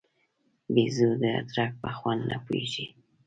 [0.73, 2.85] بېزو د ادرک په خوند نه پوهېږي.